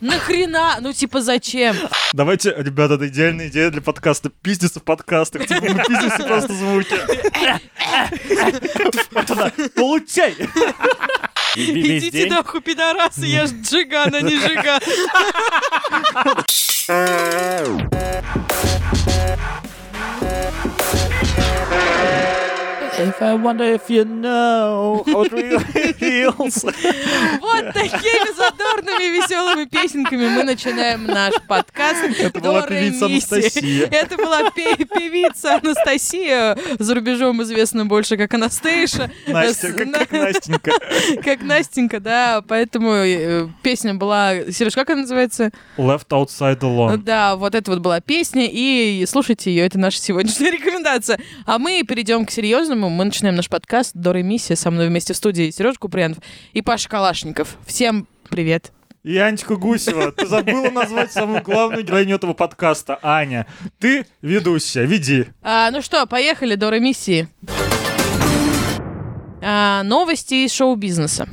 [0.00, 0.76] Нахрена?
[0.80, 1.76] Ну, типа, зачем?
[2.12, 4.30] Давайте, ребята, это идеальная идея для подкаста.
[4.30, 5.46] Пиздиться в подкастах.
[5.46, 6.96] Типа мы пиздимся просто звуки.
[9.74, 10.34] Получай!
[11.56, 14.80] Идите нахуй, пидорасы, я ж джиган, а не жиган.
[22.98, 26.64] If I wonder if you know how it really feels.
[26.64, 32.04] Вот такими задорными веселыми песенками мы начинаем наш подкаст.
[32.18, 33.06] Это была певица.
[33.06, 33.86] Анастасия.
[33.90, 39.10] Это была пе- певица Анастасия, за рубежом известна больше как Анастейша.
[39.26, 40.72] Настя, как Настенька.
[41.22, 44.50] Как Настенька, да, поэтому э, песня была...
[44.50, 45.50] Сереж, как она называется?
[45.76, 46.98] Left outside alone.
[46.98, 51.18] Да, вот это вот была песня, и слушайте ее, это наша сегодняшняя рекомендация.
[51.44, 52.85] А мы перейдем к серьезному.
[52.88, 56.18] Мы начинаем наш подкаст Дора Миссия со мной вместе в студии Сереж Куприянов
[56.52, 57.56] и Паша Калашников.
[57.66, 58.72] Всем привет.
[59.02, 63.46] И Анечка Гусева, ты забыла назвать самую главную героиню этого подкаста, Аня.
[63.78, 65.26] Ты ведущая, веди.
[65.42, 67.28] А, ну что, поехали, Дора Миссии.
[69.42, 71.28] А, новости из шоу-бизнеса.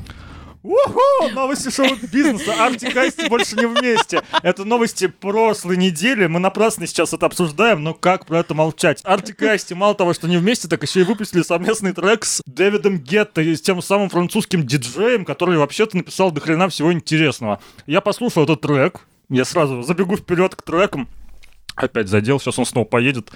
[0.64, 1.30] Уху!
[1.33, 2.53] Новости шоу-бизнеса.
[2.58, 4.22] Арти Касти больше не вместе.
[4.42, 6.25] Это новости прошлой недели.
[6.28, 9.02] Мы напрасно сейчас это обсуждаем, но как про это молчать?
[9.03, 12.97] Арти Касти мало того, что не вместе, так еще и выпустили совместный трек с Дэвидом
[13.00, 17.59] Гетто, и с тем самым французским диджеем, который вообще-то написал до хрена всего интересного.
[17.86, 21.09] Я послушал этот трек, я сразу забегу вперед к трекам.
[21.75, 23.31] Опять задел, сейчас он снова поедет.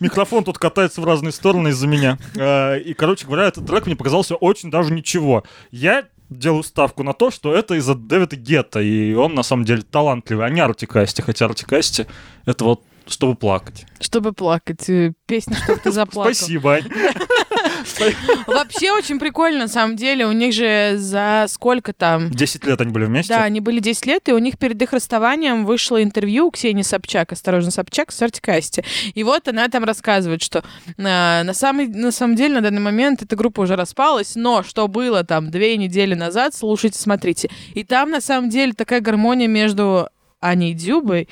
[0.00, 2.18] Микрофон тут катается в разные стороны из-за меня.
[2.34, 5.44] Э, И, короче говоря, этот трек мне показался очень даже ничего.
[5.70, 9.82] Я делаю ставку на то, что это из-за Дэвида Гетта, и он на самом деле
[9.82, 12.06] талантливый, а не Артикасти, хотя Артикасти
[12.44, 13.86] это вот чтобы плакать.
[14.00, 14.88] Чтобы плакать.
[14.90, 16.34] э, Песня, чтобы ты заплакал.
[16.34, 16.84] Спасибо, Ань.
[18.46, 20.26] Вообще очень прикольно, на самом деле.
[20.26, 22.30] У них же за сколько там?
[22.30, 23.34] 10 лет они были вместе.
[23.34, 26.82] Да, они были 10 лет, и у них перед их расставанием вышло интервью у Ксении
[26.82, 28.84] Собчак, осторожно, Собчак, с Артикасти.
[29.14, 30.64] И вот она там рассказывает, что
[30.98, 34.88] а, на, самый, на самом деле на данный момент эта группа уже распалась, но что
[34.88, 37.50] было там две недели назад, слушайте, смотрите.
[37.74, 40.08] И там на самом деле такая гармония между
[40.40, 41.28] Аней Дюбой,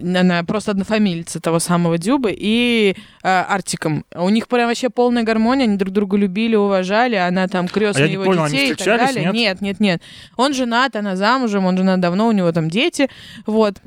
[0.00, 4.04] она просто однофамильца того самого Дюбы, и э, Артиком.
[4.14, 8.08] У них прям вообще полная гармония, они друг друга любили, уважали, она там крестная А
[8.08, 9.24] его понял, детей и так далее.
[9.24, 9.34] нет?
[9.34, 10.02] Нет, нет, нет.
[10.36, 13.08] Он женат, она замужем, он женат давно, у него там дети,
[13.46, 13.80] вот.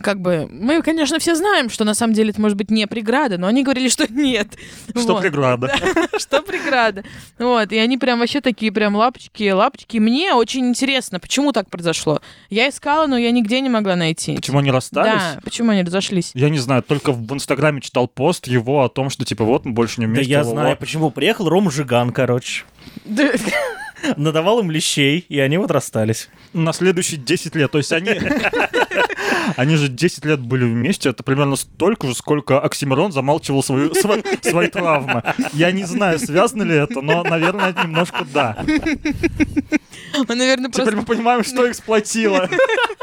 [0.00, 3.38] Как бы, мы, конечно, все знаем, что на самом деле это может быть не преграда,
[3.38, 4.48] но они говорили, что нет.
[4.96, 5.22] Что Вот.
[5.22, 5.72] преграда.
[6.18, 7.04] Что преграда.
[7.38, 9.98] Вот, и они прям вообще такие прям лапочки, лапочки.
[9.98, 12.20] Мне очень интересно, почему так произошло.
[12.50, 14.36] Я искала, но я нигде не могла найти.
[14.36, 15.34] Почему они расстались?
[15.34, 16.30] Да, почему они разошлись?
[16.34, 19.72] Я не знаю, только в Инстаграме читал пост его о том, что типа вот мы
[19.72, 20.30] больше не Да вместе.
[20.30, 20.60] я ла-ла-ла.
[20.62, 22.64] знаю, почему приехал Ром Жиган, короче.
[24.02, 26.28] Да, Надавал им лещей, и они вот расстались.
[26.52, 27.70] на следующие 10 лет.
[27.70, 28.10] То есть они...
[29.56, 34.22] Они же 10 лет были вместе, это примерно столько же, сколько Оксимирон замалчивал свою, сво-
[34.48, 35.22] свои травмы.
[35.54, 38.58] Я не знаю, связано ли это, но, наверное, немножко да.
[40.14, 42.48] Он, наверное, Теперь просто мы понимаем, что их сплотило.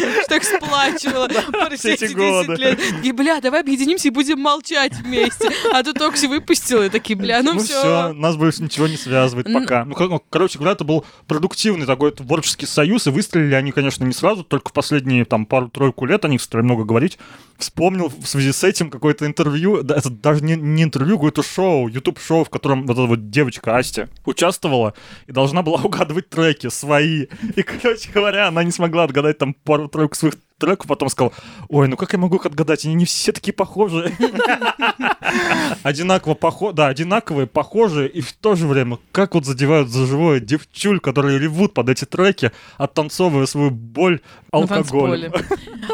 [0.28, 1.28] так сплачивала
[1.76, 2.54] все эти 10 годы.
[2.56, 2.80] лет.
[3.02, 5.50] И, бля, давай объединимся и будем молчать вместе.
[5.72, 8.12] А тут Окси выпустил, и такие, бля, ну, Ну все.
[8.12, 9.84] нас больше ничего не связывает Н- пока.
[9.84, 14.12] Ну, ну, короче говоря, это был продуктивный такой творческий союз, и выстрелили они, конечно, не
[14.12, 17.18] сразу, только в последние там пару-тройку лет, о них стали много говорить.
[17.58, 21.88] Вспомнил в связи с этим какое-то интервью, да, это даже не, не интервью, какое-то шоу,
[21.88, 24.92] YouTube-шоу, в котором вот эта вот девочка Астя участвовала
[25.26, 27.26] и должна была угадывать треки свои.
[27.56, 29.54] И, короче говоря, она не смогла отгадать там
[29.86, 31.32] пару-тройку своих треков, потом сказал,
[31.68, 34.16] ой, ну как я могу их отгадать, они не все такие похожие.
[35.82, 36.72] Одинаково похо...
[36.72, 41.38] да, одинаковые, похожие, и в то же время, как вот задевают за живое девчуль, которые
[41.38, 44.20] ревут под эти треки, оттанцовывая свою боль
[44.50, 45.32] алкоголем.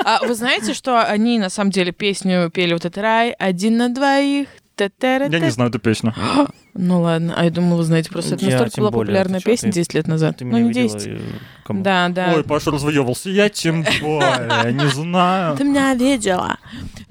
[0.04, 3.88] А вы знаете, что они на самом деле песню пели вот этот рай один на
[3.88, 4.48] двоих?
[5.00, 6.14] Я не знаю эту песню.
[6.74, 9.70] Ну ладно, а я думала, вы знаете, просто это Я настолько была более, популярная песня
[9.70, 10.38] ты- 10 лет назад.
[10.38, 10.98] Ты ну, не видела?
[10.98, 11.06] 10.
[11.06, 11.20] и
[11.64, 11.82] кому?
[11.82, 12.32] Да, да.
[12.34, 13.28] Ой, Паша развоевался.
[13.28, 15.54] Я тем более, не знаю.
[15.58, 16.56] Ты меня видела.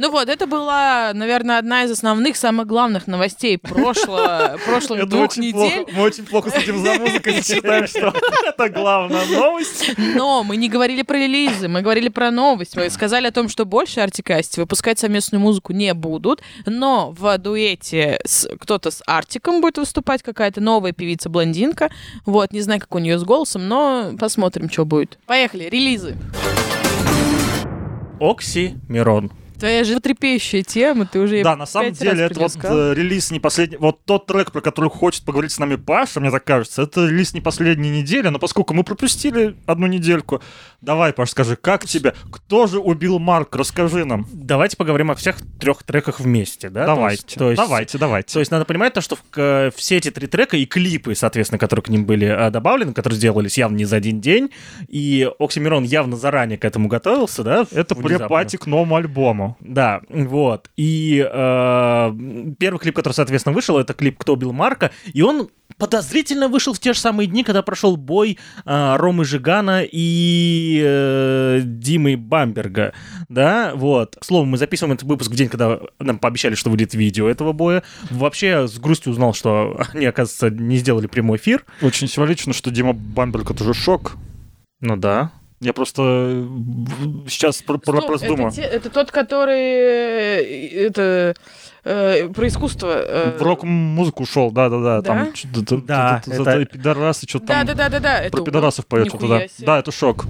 [0.01, 5.43] Ну вот, это была, наверное, одна из основных, самых главных новостей прошлого, прошлых двух очень
[5.43, 5.83] недель.
[5.83, 5.91] плохо.
[5.95, 8.11] Мы очень плохо следим за музыкой, и считаем, что
[8.43, 9.91] это главная новость.
[10.15, 12.75] Но мы не говорили про релизы, мы говорили про новость.
[12.75, 18.21] Мы сказали о том, что больше Артикасти выпускать совместную музыку не будут, но в дуэте
[18.25, 21.91] с, кто-то с Артиком будет выступать, какая-то новая певица-блондинка.
[22.25, 25.19] Вот, не знаю, как у нее с голосом, но посмотрим, что будет.
[25.27, 26.17] Поехали, релизы.
[28.19, 29.31] Окси Мирон.
[29.61, 33.77] Твоя животрепещущая тема, ты уже Да, на самом деле, это вот э, релиз не последний...
[33.77, 37.35] Вот тот трек, про который хочет поговорить с нами Паша, мне так кажется, это релиз
[37.35, 40.41] не последней недели, но поскольку мы пропустили одну недельку,
[40.81, 42.15] давай, Паш, скажи, как тебе?
[42.31, 43.55] Кто же убил Марк?
[43.55, 44.27] Расскажи нам.
[44.33, 46.81] Давайте поговорим о всех трех треках вместе, да?
[46.87, 48.33] То давайте, есть- то есть- давайте, давайте.
[48.33, 51.59] То есть надо понимать то, что в- к- все эти три трека и клипы, соответственно,
[51.59, 54.49] которые к ним были а, добавлены, которые сделались явно не за один день,
[54.87, 57.67] и Оксимирон явно заранее к этому готовился, да?
[57.71, 58.17] Это внезапно.
[58.27, 59.50] препати к новому альбому.
[59.59, 60.69] Да, вот.
[60.77, 62.11] И э,
[62.59, 66.79] первый клип, который, соответственно, вышел, это клип «Кто убил Марка», и он подозрительно вышел в
[66.79, 72.93] те же самые дни, когда прошел бой э, Ромы Жигана и э, Димы Бамберга,
[73.29, 74.17] да, вот.
[74.21, 77.83] Словом, мы записываем этот выпуск в день, когда нам пообещали, что выйдет видео этого боя.
[78.09, 81.65] Вообще, я с грустью узнал, что они, оказывается, не сделали прямой эфир.
[81.81, 84.13] Очень символично, что Дима Бамберг это же шок.
[84.81, 85.31] Ну да.
[85.61, 86.47] Я просто э,
[87.29, 88.51] сейчас про, про Стоп, вопрос это, думаю.
[88.51, 91.35] те- это тот, который э, это
[91.83, 92.87] э, про искусство.
[92.95, 94.49] э, В рок-музыку ушел.
[94.51, 95.01] Да?
[95.03, 98.29] Там что-то- Да, это- это- это пидорасы, что-то Да, там да, да, да, да.
[98.31, 99.41] про пидорасов поет что-то, да.
[99.59, 100.25] Да, это шок.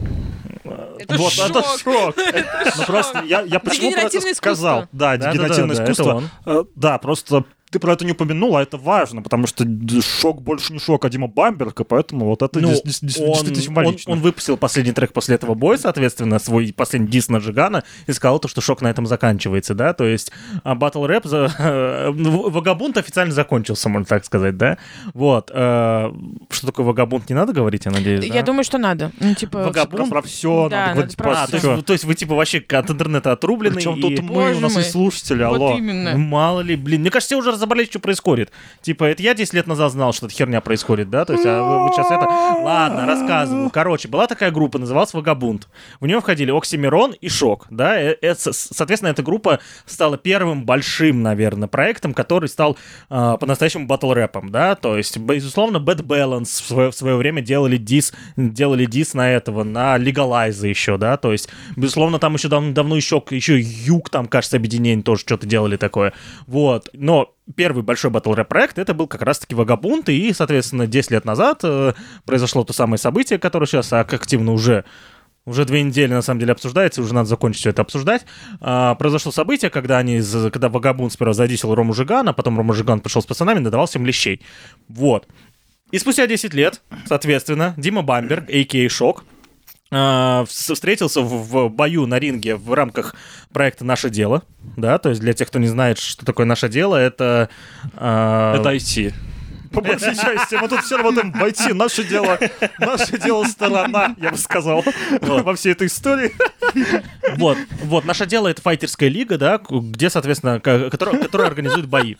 [0.99, 1.49] Это вот, шок.
[1.49, 2.15] это шок.
[2.77, 4.81] Ну просто я, я почему про это сказал?
[4.91, 6.13] Да, Да-да-да, дегенеративное да, это искусство.
[6.15, 6.29] он.
[6.45, 9.65] Э, Да, просто ты про это не упомянул, а это важно, потому что
[10.01, 13.19] шок больше не шок, а Дима Бамберг, и поэтому вот это Ну, дес- дес- дес-
[13.19, 14.11] он, действительно он, символично.
[14.13, 18.39] он выпустил последний трек после этого боя, соответственно, свой последний дис на Джигана, и сказал
[18.39, 20.31] то, что шок на этом заканчивается, да, то есть
[20.63, 21.47] а, батл рэп, за,
[22.13, 24.77] в- Вагабунт официально закончился, можно так сказать, да,
[25.13, 25.49] вот.
[25.53, 26.11] э,
[26.49, 28.43] что такое Вагабунт, не надо говорить, я надеюсь, Я да?
[28.47, 29.11] думаю, что надо.
[29.19, 30.09] Ну, типа, Вагабунт?
[30.09, 32.59] про, все Да, надо говорить про просто А, то есть, то есть вы типа вообще
[32.67, 34.81] от интернета отрублены Причем и- тут мы, Боже у нас мой.
[34.81, 35.77] есть слушатели, вот алло.
[35.77, 36.17] именно.
[36.17, 37.01] Мало ли, блин.
[37.01, 38.51] Мне кажется, все уже разобрались, что происходит.
[38.81, 41.25] Типа, это я 10 лет назад знал, что эта херня происходит, да?
[41.25, 42.25] То есть, а вы, сейчас это...
[42.25, 43.69] Ладно, рассказываю.
[43.69, 45.67] Короче, была такая группа, называлась Вагабунт.
[45.99, 47.99] В нее входили Оксимирон и Шок, да?
[48.01, 52.77] Э, это, с- соответственно, эта группа стала первым большим, наверное, проектом, который стал
[53.09, 54.75] а, по-настоящему батл-рэпом, да?
[54.75, 59.31] То есть, безусловно, Bad Balance в свое, в свое время делали дис, делали дис на
[59.31, 61.17] этого, на Legalize еще, да?
[61.17, 65.45] То есть, безусловно, там еще дав- давно еще, еще Юг, там, кажется, объединение тоже что-то
[65.45, 66.13] делали такое.
[66.47, 66.89] Вот.
[66.93, 71.25] Но первый большой батл рэп проект это был как раз-таки Вагабунт, и, соответственно, 10 лет
[71.25, 71.93] назад э,
[72.25, 74.85] произошло то самое событие, которое сейчас ак- активно уже
[75.45, 78.25] уже две недели, на самом деле, обсуждается, уже надо закончить все это обсуждать.
[78.59, 80.21] А, произошло событие, когда они,
[80.51, 84.41] когда Вагабунт сперва задисил Рому Жигана, потом Рома Жиган пришел с пацанами, надавал всем лещей.
[84.87, 85.27] Вот.
[85.91, 88.87] И спустя 10 лет, соответственно, Дима Бамберг, а.к.а.
[88.89, 89.30] Шок, а,
[90.47, 93.15] встретился в, в бою на ринге в рамках
[93.51, 94.43] проекта «Наше дело».
[94.77, 97.49] Да, то есть для тех, кто не знает, что такое «Наше дело», это...
[97.95, 99.13] а, Это IT.
[99.71, 101.73] По большей части, мы тут все работаем IT.
[101.73, 102.37] Наше дело,
[102.79, 104.83] наше дело сторона, я бы сказал,
[105.21, 106.33] во всей этой истории.
[107.37, 112.15] Вот, вот, наше дело это файтерская лига, да, где, соответственно, ко- которая, которая организует бои.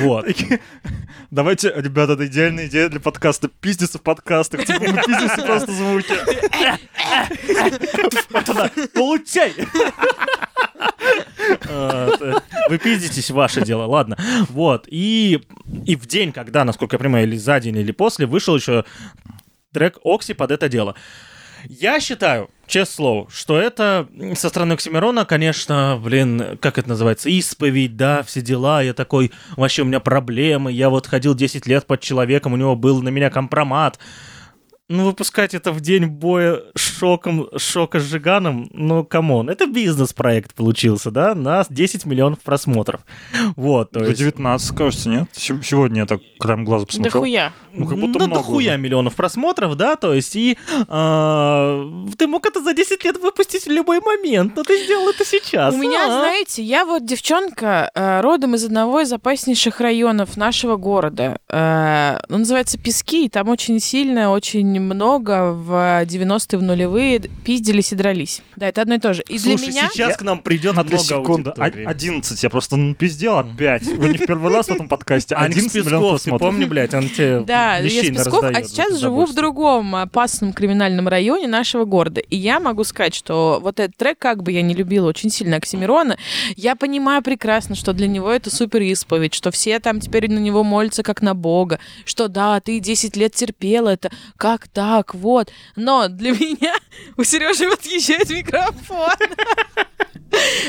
[0.00, 0.26] Вот.
[1.30, 3.48] Давайте, ребята, это идеальная идея для подкаста.
[3.48, 4.64] Пиздиться в подкастах.
[4.64, 6.14] Типа мы пиздимся просто звуки.
[8.94, 9.54] Получай!
[11.64, 14.16] Это- Вы пиздитесь, ваше дело, ладно.
[14.48, 15.40] Вот, и,
[15.86, 18.84] и в день, когда, насколько я понимаю, или за день, или после, вышел еще
[19.72, 20.94] трек Окси под это дело.
[21.68, 27.96] Я считаю, честное слово, что это со стороны Оксимирона, конечно, блин, как это называется, исповедь,
[27.96, 32.00] да, все дела, я такой, вообще у меня проблемы, я вот ходил 10 лет под
[32.00, 33.98] человеком, у него был на меня компромат.
[34.88, 40.54] Ну, выпускать это в день боя шоком, шока с Жиганом, ну, come on, это бизнес-проект
[40.54, 43.00] получился, да, на 10 миллионов просмотров.
[43.56, 44.18] Вот, то есть...
[44.18, 45.28] 19, 19, кажется, нет?
[45.32, 47.20] Се- Сегодня я так краем глаза Да посмотрел.
[47.22, 47.52] хуя.
[47.72, 48.82] Ну, как будто ну, много дохуя уже.
[48.82, 50.58] миллионов просмотров, да, то есть, и
[50.88, 51.84] а,
[52.18, 55.74] ты мог это за 10 лет выпустить в любой момент, но ты сделал это сейчас.
[55.74, 56.20] У меня, а?
[56.20, 61.38] знаете, я вот девчонка э, родом из одного из опаснейших районов нашего города.
[61.48, 67.92] Э, он называется Пески, и там очень сильно, очень много в 90-е, в нулевые пиздились
[67.92, 68.42] и дрались.
[68.56, 69.22] Да, это одно и то же.
[69.28, 69.90] И Слушай, для меня...
[69.92, 71.84] сейчас Я- к нам придет Одна много аудитории.
[71.84, 72.42] О- 11.
[72.42, 73.84] Я просто ну, пиздел опять.
[73.84, 75.34] Вы не в первый раз в этом подкасте.
[75.34, 78.98] Аникс 11 миллионов Песков, ты помни, блядь, он тебе Да, я с Песков, а сейчас
[78.98, 82.20] живу в другом опасном криминальном районе нашего города.
[82.20, 85.56] И я могу сказать, что вот этот трек, как бы я не любила очень сильно
[85.56, 86.16] Оксимирона,
[86.56, 90.64] я понимаю прекрасно, что для него это супер исповедь, что все там теперь на него
[90.64, 95.50] молятся как на Бога, что да, ты 10 лет терпела это, как так, вот.
[95.76, 96.74] Но для меня...
[97.16, 99.10] У Сережи вот уезжает микрофон.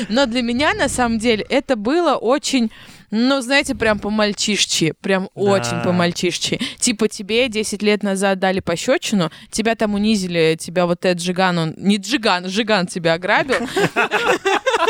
[0.08, 2.70] Но для меня, на самом деле, это было очень...
[3.10, 6.58] Ну, знаете, прям по-мальчишчи, прям очень по-мальчишчи.
[6.80, 11.74] Типа тебе 10 лет назад дали пощечину, тебя там унизили, тебя вот этот Джиган, он...
[11.76, 13.68] Не Джиган, Жиган тебя ограбил.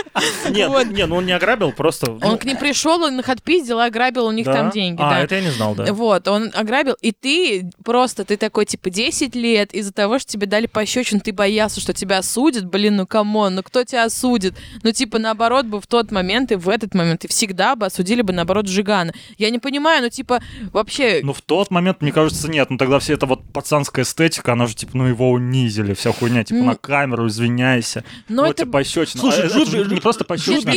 [0.50, 2.10] Нет, не, ну он не ограбил, просто...
[2.10, 5.00] Он ну, к ним пришел, он их отпиздил, ограбил у них там деньги.
[5.00, 5.20] А, да.
[5.20, 5.92] это я не знал, да.
[5.92, 10.46] Вот, он ограбил, и ты просто, ты такой, типа, 10 лет, из-за того, что тебе
[10.46, 14.54] дали пощечин, ты боялся, что тебя осудят, блин, ну come on, ну кто тебя осудит?
[14.82, 18.22] Ну, типа, наоборот бы в тот момент и в этот момент, и всегда бы осудили
[18.22, 19.12] бы, наоборот, Жигана.
[19.38, 21.20] Я не понимаю, ну, типа, вообще...
[21.22, 22.70] Ну, в тот момент, мне кажется, нет.
[22.70, 26.44] Ну, тогда вся эта вот пацанская эстетика, она же, типа, ну, его унизили, вся хуйня,
[26.44, 28.04] типа, на камеру, извиняйся.
[28.28, 28.62] но вот это...
[28.62, 29.20] тебе пощечина.
[29.20, 30.70] Слушай, А это не просто пощечина.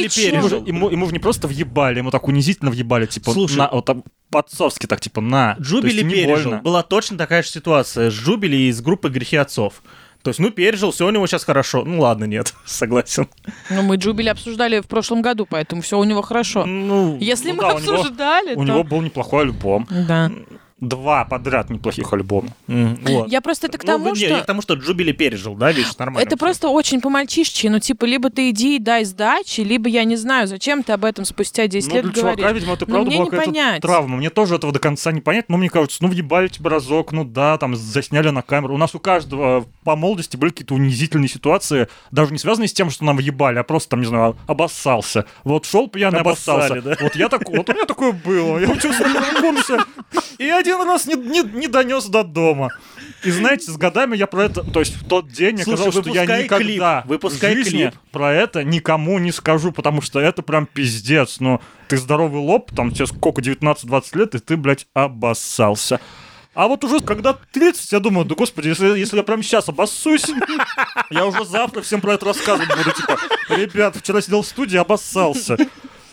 [0.67, 3.57] Ему, ему, не просто въебали, ему так унизительно въебали, типа, Слушай.
[3.57, 3.97] на, вот так
[4.29, 5.55] по-отцовски так, типа, на.
[5.55, 6.51] То Джубили пережил.
[6.51, 6.61] больно.
[6.63, 9.81] Была точно такая же ситуация с Джубили из группы «Грехи отцов».
[10.23, 11.85] То есть, ну, пережил, все у него сейчас хорошо.
[11.85, 13.29] Ну, ладно, нет, согласен.
[13.69, 16.65] Ну, мы Джубили обсуждали в прошлом году, поэтому все у него хорошо.
[16.65, 18.63] Ну, Если ну мы да, у него- обсуждали, У то...
[18.63, 19.87] него был неплохой альбом.
[19.89, 20.31] Да.
[20.79, 22.49] Два подряд неплохих альбома.
[22.67, 23.29] м, вот.
[23.29, 24.25] Я просто это к Ну, тому, не, что...
[24.27, 26.19] я к тому, что Джубили пережил, да, видишь, нормально.
[26.23, 26.45] Это всё.
[26.45, 27.65] просто очень по-мальчишечи.
[27.65, 31.03] Ну, типа, либо ты иди и дай сдачи, либо я не знаю, зачем ты об
[31.03, 32.55] этом спустя 10 Ну, лет для чувака, говоришь.
[32.61, 33.81] видимо, это Ну, правда мне была не какая-то понять.
[33.81, 34.17] травма.
[34.17, 37.25] Мне тоже этого до конца не понять, но мне кажется, ну, въебали тебе разок, ну
[37.25, 38.75] да, там, засняли на камеру.
[38.75, 42.91] У нас у каждого по молодости были какие-то унизительные ситуации, даже не связанные с тем,
[42.91, 45.25] что нам въебали, а просто, там, не знаю, обоссался.
[45.43, 46.97] Вот шел пьяный, Обоссали, обоссался.
[47.03, 48.59] Вот я так, вот у меня такое было.
[48.59, 49.77] Я учился на курсе,
[50.37, 50.43] и
[50.73, 52.69] один раз не, не, не донес до дома.
[53.23, 56.09] И знаете, с годами я про это, то есть в тот день Слушай, казалось, что
[56.09, 57.95] я никогда клип, выпускай в жизни клип.
[58.11, 61.39] про это никому не скажу, потому что это прям пиздец.
[61.39, 65.99] Ну, ты здоровый лоб, там тебе сколько, 19-20 лет, и ты, блядь, обоссался.
[66.53, 70.25] А вот уже когда 30, я думаю, да господи, если, если я прям сейчас обоссусь,
[71.11, 72.91] я уже завтра всем про это рассказывать буду.
[72.91, 73.17] Типа,
[73.49, 75.57] ребят, вчера сидел в студии, обоссался.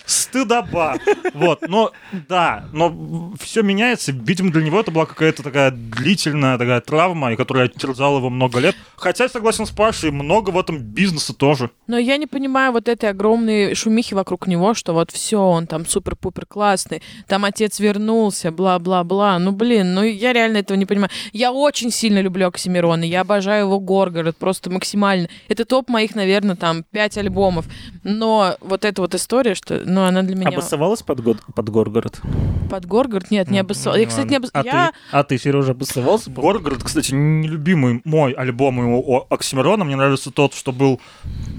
[0.06, 0.96] Стыдоба.
[1.32, 1.92] Вот, но
[2.28, 4.12] да, но все меняется.
[4.12, 8.58] Видимо, для него это была какая-то такая длительная такая травма, и которая терзала его много
[8.58, 8.76] лет.
[8.96, 11.70] Хотя, согласен с Пашей, много в этом бизнеса тоже.
[11.86, 15.86] Но я не понимаю вот этой огромной шумихи вокруг него, что вот все, он там
[15.86, 19.38] супер-пупер классный, там отец вернулся, бла-бла-бла.
[19.38, 21.10] Ну, блин, ну я реально этого не понимаю.
[21.32, 25.28] Я очень сильно люблю Оксимирона, я обожаю его Горгород, просто максимально.
[25.48, 27.66] Это топ моих, наверное, там, пять альбомов.
[28.02, 30.48] Но вот эта вот история, что, ну, она для меня...
[30.48, 32.20] Обоссовалась под, год, под Горгород?
[32.68, 33.30] Под Горгород?
[33.30, 34.02] Нет, не обоссовалась.
[34.02, 34.50] Я, кстати, не обос...
[34.52, 34.92] А я...
[34.92, 36.30] ты, а ты, Сережа, обоссовался?
[36.30, 39.84] Горгород, кстати, нелюбимый мой альбом его о Оксимирона.
[39.84, 41.00] Мне нравится тот, что был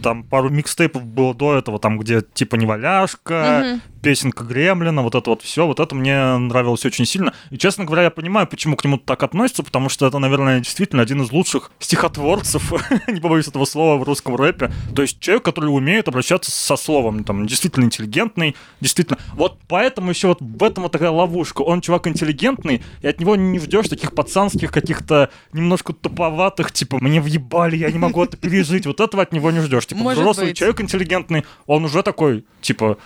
[0.04, 3.80] там пару микстейпов было до этого, там где типа неваляшка.
[4.06, 7.34] Песенка Гремлина, вот это вот все, вот это мне нравилось очень сильно.
[7.50, 11.02] И, честно говоря, я понимаю, почему к нему так относятся, потому что это, наверное, действительно
[11.02, 12.72] один из лучших стихотворцев,
[13.08, 14.72] не побоюсь этого слова, в русском рэпе.
[14.96, 19.18] То есть человек, который умеет обращаться со словом, там, действительно интеллигентный, действительно.
[19.34, 21.64] Вот поэтому еще вот в этом вот такая ловушка.
[21.64, 27.22] Он чувак интеллигентный, и от него не ждешь таких пацанских каких-то немножко туповатых, типа, мне
[27.22, 28.86] въебали, я не могу это пережить.
[28.86, 29.88] Вот этого от него не ждешь.
[29.88, 30.58] Типа, Может взрослый быть.
[30.58, 33.00] человек интеллигентный, он уже такой, типа,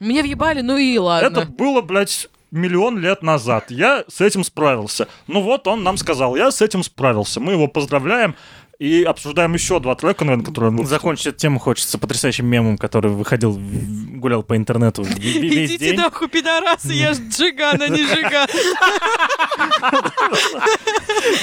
[0.00, 1.26] Мне въебали, ну и ладно.
[1.40, 3.70] это было, блядь, миллион лет назад.
[3.70, 5.08] Я с этим справился.
[5.26, 7.40] Ну вот он нам сказал, я с этим справился.
[7.40, 8.34] Мы его поздравляем
[8.78, 10.84] и обсуждаем еще два трека, наверное, которые.
[10.86, 15.96] Закончить эту тему хочется потрясающим мемом, который выходил, гулял по интернету весь Идите день.
[15.96, 18.48] нахуй, пидорасы, я ж Джиган, а не Жиган.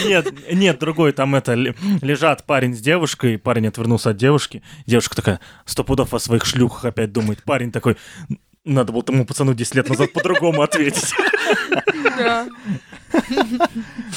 [0.06, 5.16] Нет, нет, другой, там это, ле- лежат парень с девушкой, парень отвернулся от девушки, девушка
[5.16, 7.98] такая, сто пудов о своих шлюхах опять думает, парень такой,
[8.66, 11.14] надо было тому пацану 10 лет назад по-другому ответить.
[12.18, 12.48] Да.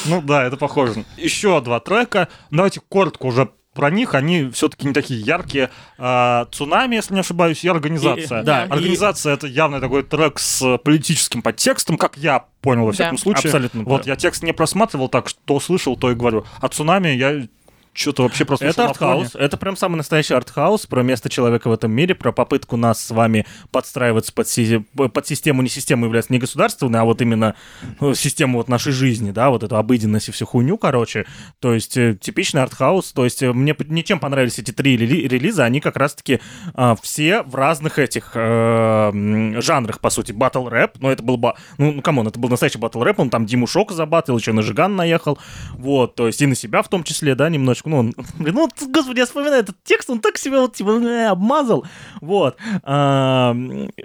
[0.06, 1.04] Ну да, это похоже.
[1.16, 2.28] Еще два трека.
[2.50, 4.14] Давайте коротко уже про них.
[4.14, 5.70] Они все-таки не такие яркие.
[5.98, 8.42] А, Цунами, если не ошибаюсь, и организация.
[8.42, 13.16] И- да, организация это явно такой трек с политическим подтекстом, как я понял во всяком
[13.16, 13.22] Да.
[13.22, 13.48] случае.
[13.50, 16.44] Абсолютно Вот я текст не просматривал, так что слышал, то и говорю.
[16.60, 17.46] А цунами я
[17.94, 20.86] что-то вообще просто Это артхаус, это прям самый настоящий артхаус.
[20.86, 25.26] Про место человека в этом мире, про попытку нас с вами подстраиваться под, си- под
[25.26, 27.54] систему, не систему является не государственной, а вот именно
[28.00, 31.24] э, систему вот нашей жизни, да, вот эту обыденность и всю хуйню, короче.
[31.60, 35.64] То есть э, типичный артхаус, то есть э, мне ничем понравились эти три рели- релиза,
[35.64, 36.40] они как раз-таки
[36.74, 41.56] а, все в разных этих э, жанрах, по сути, батл рэп, но это был, ба-
[41.78, 44.52] ну, ну, come on, это был настоящий батл рэп, он там Диму Шок задиссил, еще
[44.52, 45.38] на Жиган наехал,
[45.72, 48.68] вот, то есть и на себя в том числе, да, немножечко, ну, он, блин, ну,
[48.88, 51.84] господи, я вспоминаю этот текст, он так себя вот, типа, э, обмазал,
[52.20, 52.56] вот.
[52.82, 53.54] А,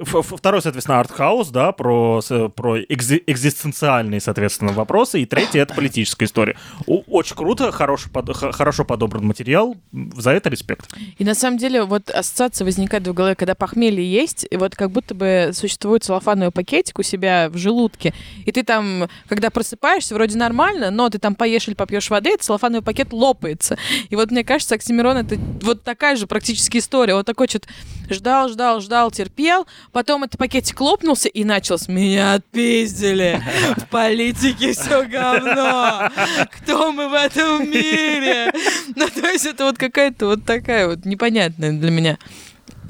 [0.04, 2.22] Второй, соответственно, артхаус, да, про,
[2.56, 6.56] про экзи- экзистенциальные, соответственно, вопросы, и третий— это политическая история.
[6.86, 9.76] Очень круто, хорошо, под- хорошо подобран материал,
[10.16, 10.90] за это респект.
[11.18, 14.92] И на самом деле вот ассоциация возникает в голове, когда похмелье есть, и вот как
[14.92, 18.14] будто бы существует целлофановый пакетик у себя в желудке,
[18.46, 22.84] и ты там, когда просыпаешься, вроде нормально, но ты там поешь или попьешь воды, целлофановый
[22.84, 23.69] пакет лопается.
[23.70, 23.78] Нравится.
[24.10, 27.16] И вот мне кажется, Оксимирон это вот такая же практически история.
[27.16, 27.68] Вот такой что-то
[28.10, 33.42] ждал, ждал, ждал, терпел, потом этот пакетик лопнулся и начал с меня отпиздили.
[33.78, 36.10] В политике все говно.
[36.52, 38.52] Кто мы в этом мире?
[38.96, 42.18] Ну, то есть это вот какая-то вот такая вот непонятная для меня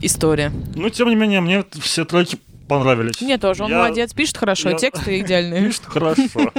[0.02, 0.52] история.
[0.76, 3.20] Ну, тем не менее, мне все треки понравились.
[3.20, 3.64] Мне тоже.
[3.64, 5.66] Он Я- молодец, пишет хорошо, я- тексты идеальные.
[5.68, 6.54] Пишет хорошо.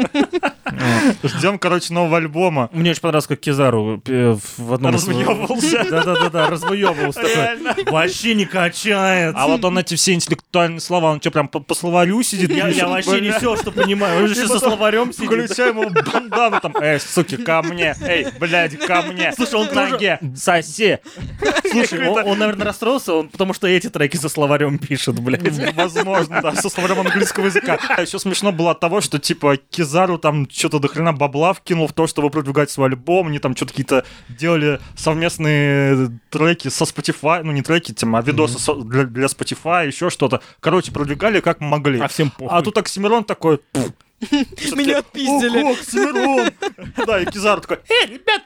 [1.23, 2.69] Ждем, короче, нового альбома.
[2.73, 5.85] Мне очень понравилось, как Кизару э, в одном из- Развоёбывался.
[5.91, 7.75] Да-да-да, развоебывался Реально.
[7.75, 7.93] такой.
[7.93, 9.35] Вообще не качает.
[9.37, 12.50] А вот он эти все интеллектуальные слова, он что, прям по, словарю сидит?
[12.50, 14.25] Я, вообще не все, что понимаю.
[14.25, 15.29] Он же со словарем сидит.
[15.31, 16.75] Включаем ему бандану там.
[16.81, 17.97] Эй, суки, ко мне.
[18.00, 19.33] Эй, блядь, ко мне.
[19.35, 20.19] Слушай, он ноге.
[20.37, 20.99] Соси.
[21.71, 25.75] Слушай, он, он, наверное, расстроился, он, потому что эти треки со словарем пишет, блядь.
[25.75, 27.79] Возможно, да, со словарем английского языка.
[27.89, 31.88] А еще смешно было от того, что, типа, Кизару там что-то до хрена бабла вкинул
[31.88, 33.26] в то, чтобы продвигать свой альбом.
[33.29, 37.43] Они там что-то какие-то делали совместные треки со Spotify.
[37.43, 40.40] Ну, не треки, тем, а видосы со- для, для Spotify, еще что-то.
[40.61, 42.00] Короче, продвигали как могли.
[42.00, 42.57] А всем похуй.
[42.57, 43.61] А тут Оксимирон такой...
[44.31, 45.62] Меня отпиздили.
[45.62, 46.50] Ого, Оксимирон.
[47.07, 47.79] Да, и Кизару такой...
[47.88, 48.43] Эй, ребят,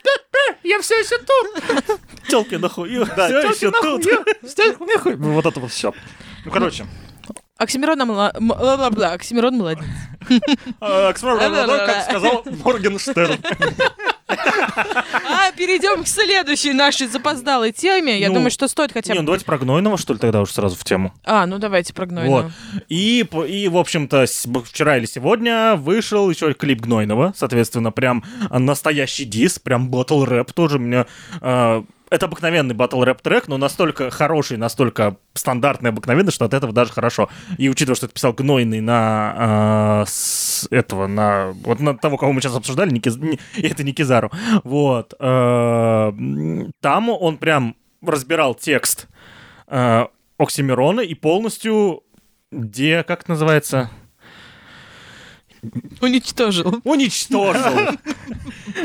[0.63, 2.01] я все еще тут.
[2.29, 2.91] Телки нахуй.
[3.17, 5.21] Да, ещё нахуй, тут.
[5.21, 5.93] Ну, Вот это вот все.
[6.45, 6.87] Ну, короче,
[7.57, 9.85] Оксимирон, мла- бла-бла-бла, Оксимирон молодец.
[10.81, 13.39] а, Оксимирон, как сказал Моргенштерн.
[14.27, 18.19] А перейдем к следующей нашей запоздалой теме.
[18.19, 19.27] Я Ну, думаю, что стоит хотя Не, ну бы...
[19.27, 21.13] давайте про Гнойного, что ли, тогда уж сразу в тему.
[21.25, 22.11] А, ну давайте про Вот.
[22.13, 22.53] Гнойного.
[22.89, 24.25] И, п- и, в общем-то,
[24.65, 30.53] вчера или сегодня вышел еще клип Гнойного, соответственно, прям а, настоящий дис, прям батл рэп
[30.53, 31.07] тоже мне...
[31.41, 36.73] а, это обыкновенный батл рэп трек, но настолько хороший, настолько стандартный, обыкновенный, что от этого
[36.73, 37.29] даже хорошо.
[37.59, 42.33] И учитывая, что это писал Гнойный на а, с этого, на вот на того, кого
[42.33, 44.31] мы сейчас обсуждали, не Киз- не- это не Кизару.
[44.65, 45.15] Вот.
[45.21, 49.09] м, там он прям разбирал текст
[49.67, 50.09] а,
[50.39, 52.03] Оксимирона и полностью
[52.53, 53.91] где, как это называется?
[56.01, 56.81] Уничтожил.
[56.85, 57.99] Уничтожил.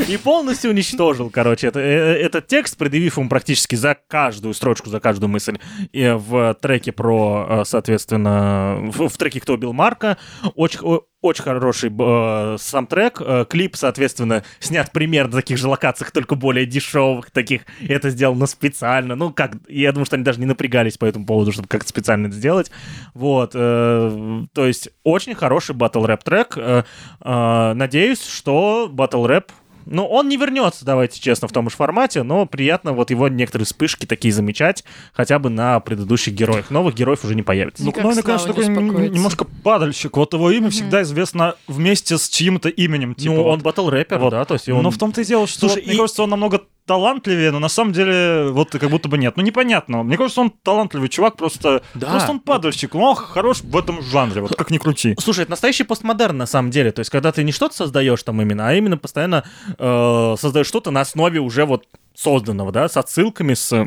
[0.08, 5.00] И полностью уничтожил, короче, это, э, этот текст, предъявив ему практически за каждую строчку, за
[5.00, 5.58] каждую мысль.
[5.92, 10.18] И в треке про, э, соответственно, в, в треке «Кто убил Марка»
[10.56, 10.80] очень,
[11.22, 12.88] очень хороший э, сам.
[12.92, 17.64] Э, клип, соответственно, снят примерно на таких же локациях, только более дешевых таких.
[17.88, 19.16] Это сделано специально.
[19.16, 22.28] Ну, как, я думаю, что они даже не напрягались по этому поводу, чтобы как-то специально
[22.28, 22.72] это сделать.
[23.14, 23.52] Вот.
[23.54, 26.58] э, то есть, очень хороший батл рэп трек.
[26.58, 26.84] Э,
[27.22, 29.52] э, надеюсь, что батл рэп
[29.90, 33.66] ну, он не вернется, давайте честно, в том же формате, но приятно вот его некоторые
[33.66, 36.70] вспышки такие замечать, хотя бы на предыдущих героях.
[36.70, 37.84] Новых героев уже не появится.
[37.84, 39.16] Ну, Никак Гнойный, Слава конечно, не такой н- успокоится.
[39.16, 40.18] немножко падальщик.
[40.18, 43.16] Вот его имя всегда известно вместе с чьим-то именем.
[43.16, 43.52] Типа, ну, вот.
[43.54, 44.30] он батл рэпер, Вот.
[44.32, 44.84] да, то есть он...
[44.84, 47.60] Но в том-то и дело, что Слушай, вот, мне и- кажется, он намного талантливее, но
[47.60, 49.38] на самом деле вот как будто бы нет.
[49.38, 50.02] Ну, непонятно.
[50.02, 52.08] Мне кажется, он талантливый чувак, просто, Да.
[52.10, 52.96] просто он падальщик.
[52.96, 55.16] Он хорош в этом жанре, вот как ни крути.
[55.20, 56.92] Слушай, это настоящий постмодерн на самом деле.
[56.92, 59.44] То есть, когда ты не что-то создаешь там именно, а именно постоянно
[59.78, 63.86] э, создаешь что-то на основе уже вот созданного, да, с отсылками, с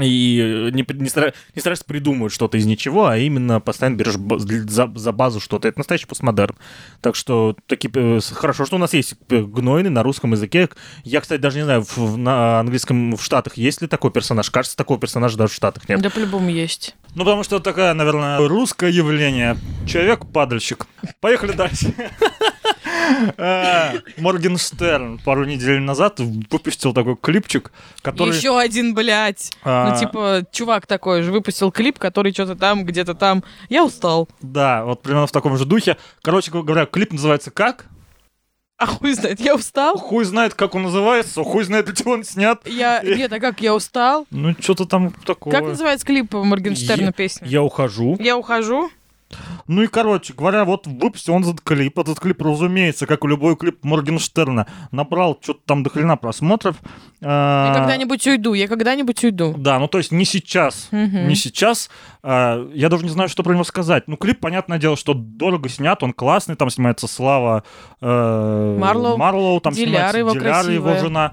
[0.00, 4.16] и не, не, стара- не стараешься придумывать что-то из ничего, а именно постоянно берешь
[4.68, 5.68] за, за базу что-то.
[5.68, 6.56] Это настоящий постмодерн.
[7.00, 10.68] Так что таки, э, хорошо, что у нас есть э, гнойный на русском языке.
[11.04, 14.50] Я, кстати, даже не знаю, в, на английском в Штатах есть ли такой персонаж.
[14.50, 16.02] Кажется, такого персонажа даже в Штатах нет.
[16.02, 16.96] Да по-любому есть.
[17.14, 19.56] Ну, потому что такая, наверное, русское явление.
[19.86, 20.88] Человек-падальщик.
[21.20, 21.94] Поехали дальше.
[23.36, 28.36] Э, Моргенштерн пару недель назад выпустил такой клипчик, который...
[28.36, 29.52] Еще один, блядь.
[29.62, 29.90] А.
[29.90, 33.44] Ну, типа, чувак такой же выпустил клип, который что-то там, где-то там.
[33.68, 34.28] Я устал.
[34.40, 35.96] Да, вот примерно в таком же духе.
[36.22, 37.86] Короче говоря, клип называется как?
[38.76, 39.96] А хуй знает, я устал?
[39.96, 42.60] Хуй знает, как он называется, хуй знает, где он снят.
[42.66, 43.00] Я...
[43.02, 44.26] Нет, а как, я устал?
[44.30, 45.52] Ну, что-то там такое.
[45.52, 47.46] Как называется клип Моргенштерна песня?
[47.46, 48.16] Я ухожу.
[48.18, 48.90] Я ухожу.
[49.66, 51.98] Ну и, короче говоря, вот выпустил он этот клип.
[51.98, 56.76] Этот клип, разумеется, как и любой клип Моргенштерна, набрал что-то там до хрена просмотров.
[57.22, 59.54] А, Я когда-нибудь уйду, я когда-нибудь уйду.
[59.56, 60.88] Да, ну то есть не сейчас.
[60.90, 61.28] Мгм.
[61.28, 61.90] Не сейчас.
[62.22, 64.04] А, я даже не знаю, что про него сказать.
[64.06, 67.64] Ну, клип, понятное дело, что дорого снят, он классный, там снимается Слава
[68.00, 69.16] э, Марлоу.
[69.16, 71.00] Марлоу, там Диляра снимается его Диляра, его красивая.
[71.00, 71.32] жена.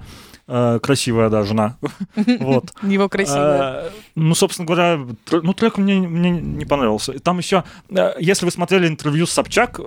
[0.54, 1.76] Э, красивая, да, жена.
[2.40, 2.74] Вот.
[2.82, 3.86] Его красиво.
[3.86, 7.18] Э, Ну, собственно говоря, ну, трек мне, мне не понравился.
[7.20, 9.80] Там еще, э, если вы смотрели интервью с Собчак,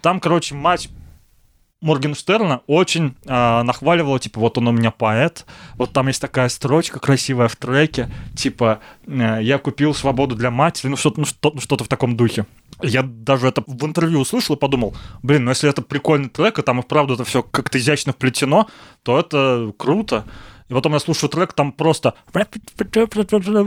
[0.00, 0.88] там, короче, мать
[1.80, 6.98] Моргенштерна очень э, нахваливала, типа, вот он у меня поэт, вот там есть такая строчка
[6.98, 11.60] красивая в треке, типа, э, я купил свободу для матери, ну что-то ну, что, ну,
[11.60, 12.46] что-то в таком духе.
[12.82, 16.62] Я даже это в интервью услышал и подумал, блин, ну если это прикольный трек, и
[16.62, 18.68] там и вправду это все как-то изящно вплетено,
[19.04, 20.24] то это круто.
[20.68, 22.14] И потом я слушаю трек, там просто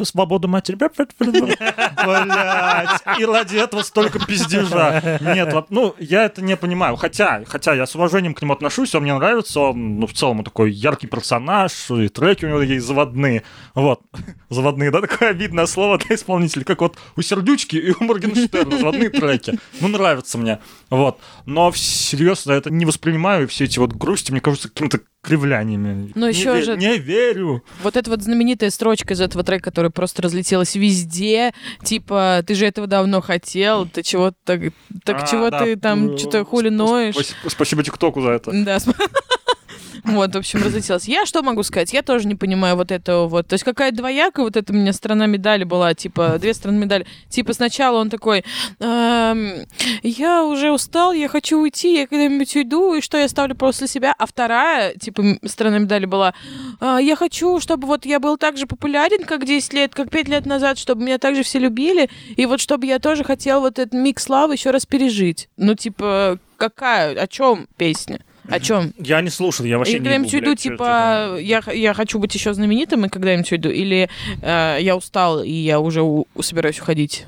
[0.06, 0.76] свобода матери.
[2.06, 3.20] Блять.
[3.20, 5.20] И ради этого столько пиздежа.
[5.22, 6.96] Нет, ну, я это не понимаю.
[6.96, 10.40] Хотя, хотя я с уважением к нему отношусь, он мне нравится, он, ну, в целом,
[10.40, 13.44] он такой яркий персонаж, и треки у него есть заводные.
[13.74, 14.02] Вот.
[14.50, 19.10] Заводные, да, такое обидное слово для исполнителей, как вот у Сердючки и у Моргенштерна заводные
[19.10, 19.58] треки.
[19.80, 20.60] Ну, нравится мне.
[20.90, 21.20] Вот.
[21.46, 26.12] Но всерьез я это не воспринимаю, все эти вот грусти, мне кажутся каким-то кривляниями.
[26.16, 27.64] Ну, Не еще ве- же- Не верю.
[27.84, 31.54] Вот эта вот знаменитая строчка из этого трека, которая просто разлетелась везде,
[31.84, 34.62] типа, ты же этого давно хотел, ты чего так,
[35.06, 35.64] так А, чего да.
[35.64, 37.16] ты там Э, что-то хули ноешь?
[37.48, 38.52] спасибо- ТикТоку за это.
[38.52, 38.80] Да,
[40.04, 41.08] Вот, в общем, разлетелась.
[41.08, 41.94] Я что могу сказать?
[41.94, 43.48] Я тоже не понимаю вот этого вот.
[43.48, 47.06] То есть какая двоякая вот эта у меня сторона медали была, типа, две стороны медали.
[47.30, 48.44] Типа сначала он такой,
[48.80, 49.68] «Эм,
[50.04, 54.16] я уже устал, я хочу уйти, я когда-нибудь уйду, и что я ставлю после себя?
[54.18, 56.34] А вторая, типа, сторона медали была,
[56.80, 60.28] «А, я хочу, чтобы вот я был так же популярен, как 10 лет, как 5
[60.28, 63.94] лет назад, чтобы меня также все любили, и вот чтобы я тоже хотел вот этот
[63.94, 65.50] микс славы еще раз пережить.
[65.58, 68.22] Ну, типа, какая, о чем песня?
[68.52, 68.94] О чем?
[68.98, 72.54] Я не слушал, я вообще Или не когда-нибудь уйду, типа, я, я хочу быть еще
[72.54, 74.10] знаменитым, и когда-нибудь уйду, или
[74.42, 77.26] э, я устал, и я уже у- собираюсь уходить.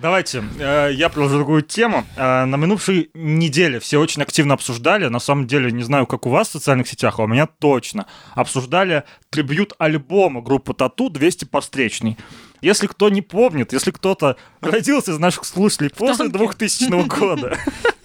[0.00, 2.04] Давайте, э, я продолжу другую тему.
[2.16, 6.30] Э, на минувшей неделе все очень активно обсуждали, на самом деле, не знаю, как у
[6.30, 11.60] вас в социальных сетях, а у меня точно, обсуждали трибьют альбома группы Тату «200 по
[11.60, 12.16] встречной».
[12.60, 17.56] Если кто не помнит, если кто-то родился из наших слушателей после 2000 года,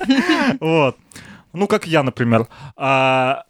[0.59, 0.97] вот,
[1.53, 3.43] ну, как я, например, а,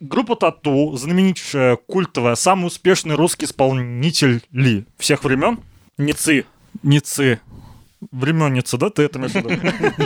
[0.00, 5.60] Группа Тату, знаменитейшая, культовая, самый успешный русский исполнитель ли всех времен?
[5.98, 6.46] Ницы.
[6.82, 7.40] Ницы.
[8.10, 9.50] Временница, да, ты это виду?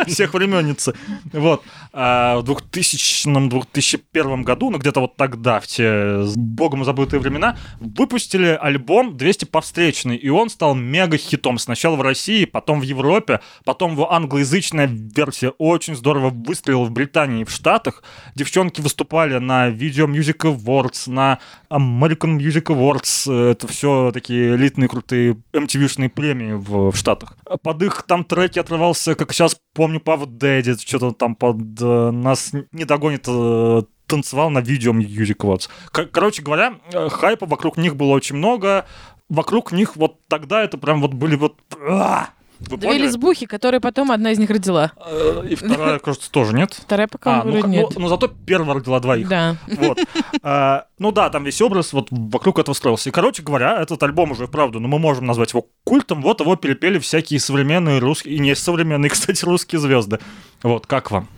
[0.06, 0.94] Всех временницы.
[1.32, 1.62] Вот.
[1.92, 9.16] А в 2000-2001 году, ну где-то вот тогда, в те богом забытые времена, выпустили альбом
[9.16, 11.58] 200 по встречной, и он стал мега-хитом.
[11.58, 17.42] Сначала в России, потом в Европе, потом в англоязычная версия очень здорово выстрелила в Британии
[17.42, 18.02] и в Штатах.
[18.34, 21.38] Девчонки выступали на Video Music Awards, на
[21.70, 23.32] American Music Awards.
[23.32, 27.36] Это все такие элитные крутые MTV-шные премии в, в Штатах.
[27.62, 32.52] Под их там треки отрывался, как сейчас помню, Пав Дэдди, что-то там под э, «Нас
[32.72, 35.68] не догонит» э, танцевал на видео Music Awards.
[35.90, 38.86] К- короче говоря, э, хайпа вокруг них было очень много.
[39.28, 41.56] Вокруг них вот тогда это прям вот были вот...
[41.88, 42.28] а!
[42.60, 43.02] Вы Две поняли?
[43.06, 44.92] лесбухи, которые потом одна из них родила.
[45.04, 46.72] Э, И вторая, кажется, тоже нет.
[46.72, 47.86] Вторая пока А, ну, вроде нет.
[47.94, 49.28] ну, но зато первая родила двоих.
[49.28, 49.56] Да.
[49.66, 49.98] Вот.
[50.42, 53.08] А, Ну да, там весь образ вот вокруг этого строился.
[53.10, 56.22] И, короче говоря, этот альбом уже, правда, ну мы можем назвать его культом.
[56.22, 60.18] Вот его перепели всякие современные русские, и не современные, кстати, русские звезды.
[60.62, 61.28] Вот, как вам?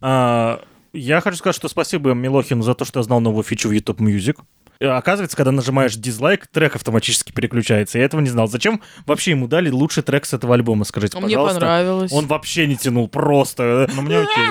[0.00, 0.60] А,
[0.92, 4.00] Я хочу сказать, что спасибо Милохину за то, что я знал новую фичу в YouTube
[4.00, 4.38] Music.
[4.80, 7.98] Оказывается, когда нажимаешь дизлайк, трек автоматически переключается.
[7.98, 8.46] Я этого не знал.
[8.48, 11.60] Зачем вообще ему дали лучший трек с этого альбома, скажите, А Мне пожалуйста?
[11.60, 12.12] понравилось.
[12.12, 13.88] Он вообще не тянул, просто.
[13.94, 14.46] Ну, мне окей.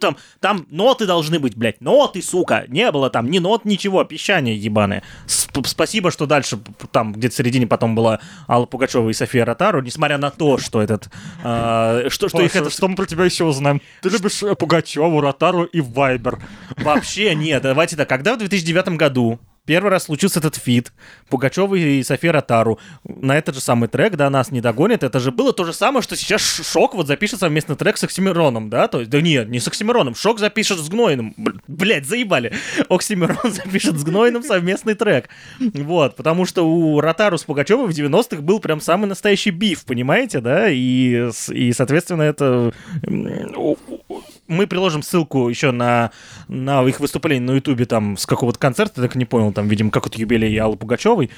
[0.00, 1.80] Там, там ноты должны быть, блядь.
[1.80, 2.64] Ноты, сука.
[2.68, 4.04] Не было там ни нот, ничего.
[4.04, 5.02] Пищание ебаное.
[5.26, 6.58] Сп- Спасибо, что дальше,
[6.90, 10.82] там, где-то в середине потом была Алла Пугачева и София Ротару, несмотря на то, что
[10.82, 11.08] этот...
[11.42, 13.80] а, что, что их это что мы про тебя еще узнаем?
[14.02, 16.40] Ты любишь э, Пугачеву, Ротару и Вайбер.
[16.76, 17.62] Вообще нет.
[17.62, 18.08] Давайте так.
[18.08, 20.92] Когда в 2009 году первый раз случился этот feat.
[21.28, 22.78] Пугачева и София Ротару.
[23.04, 26.02] На этот же самый трек, да, нас не догонит, это же было то же самое,
[26.02, 29.60] что сейчас Шок вот запишет совместный трек с Оксимироном, да, то есть, да нет, не
[29.60, 32.52] с Оксимироном, Шок запишет с Гнойным, Бл- блядь, заебали,
[32.88, 38.42] Оксимирон запишет с Гнойным совместный трек, вот, потому что у Ротару с Пугачевой в 90-х
[38.42, 42.72] был прям самый настоящий биф, понимаете, да, и, и соответственно, это
[44.46, 46.10] мы приложим ссылку еще на,
[46.48, 50.18] на их выступление на Ютубе там с какого-то концерта, так не понял, там, видимо, какой-то
[50.18, 51.30] юбилей Аллы Пугачевой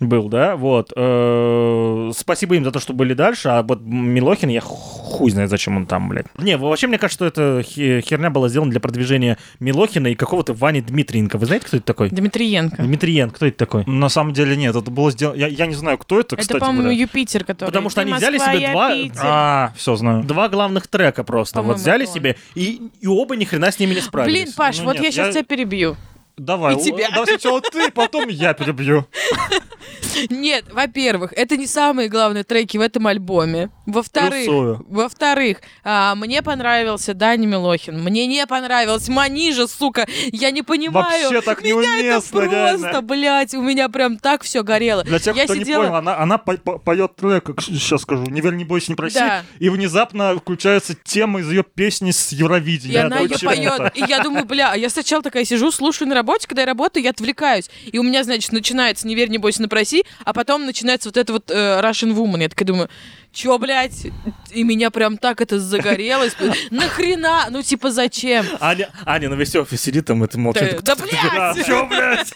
[0.00, 0.92] был, да, вот.
[0.96, 5.76] Э, Спасибо им за то, что были дальше, а вот Милохин, я хуй знает, зачем
[5.76, 6.26] он там, блядь.
[6.38, 10.52] Не, вообще, мне кажется, что эта хе- херня была сделана для продвижения Милохина и какого-то
[10.52, 11.38] Вани Дмитриенко.
[11.38, 12.10] Вы знаете, кто это такой?
[12.10, 12.82] Дмитриенко.
[12.82, 13.84] Дмитриенко, кто это такой?
[13.86, 15.36] На самом деле нет, это было сделано...
[15.36, 16.90] Я, я не знаю, кто это, кстати Это, по-моему.
[16.90, 17.68] Юпитер, который...
[17.68, 19.20] Потому что «Ты они взяли себе два- Питер».
[19.22, 20.24] А, все знаю.
[20.24, 21.62] Два главных трека просто.
[21.62, 22.12] Вот взяли он.
[22.12, 24.42] себе, и, и оба ни хрена с ними не справились.
[24.42, 25.96] Блин, Паш, Ну вот нет, я сейчас я- тебя перебью.
[26.36, 27.08] Давай, И тебя.
[27.10, 29.06] давай сначала ты, потом я перебью.
[30.30, 33.70] Нет, во-первых, это не самые главные треки в этом альбоме.
[33.86, 38.02] Во-вторых, во-вторых, а, мне понравился Даня Милохин.
[38.02, 40.06] Мне не понравился Манижа, сука.
[40.32, 41.22] Я не понимаю.
[41.30, 43.02] Вообще так меня это неуместно, просто, реально.
[43.02, 45.04] блядь, у меня прям так все горело.
[45.04, 45.82] Для тех, я кто сидела...
[45.82, 48.96] не понял, она, она по- по- поет трек, сейчас скажу, «Не верь, не бойся, не
[48.96, 49.42] проси», Да.
[49.58, 52.94] и внезапно включается тема из ее песни с Евровидения.
[52.94, 53.92] И она ее поет.
[53.96, 57.04] И я думаю, бля, а я сначала такая сижу, слушаю на работе, когда я работаю,
[57.04, 57.70] я отвлекаюсь.
[57.84, 61.32] И у меня, значит, начинается «Не верь, не бойся, напроси», а потом начинается вот это
[61.32, 62.40] вот э, Russian Woman.
[62.42, 62.88] Я такая думаю,
[63.34, 64.06] чё, блядь?
[64.50, 66.36] И меня прям так это загорелось.
[66.70, 67.46] Нахрена?
[67.50, 68.46] Ну, типа, зачем?
[68.60, 70.80] Аня, Аня на весь офис сидит там, это молчит.
[70.82, 71.66] да, Да, блядь!
[71.66, 72.32] чё, блядь?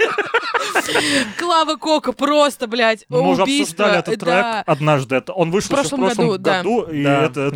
[1.38, 4.62] Клава Кока просто, блядь, Мы уже обсуждали этот трек да.
[4.66, 5.16] однажды.
[5.16, 6.08] Это, он вышел В прошлом
[6.40, 7.50] году, и это,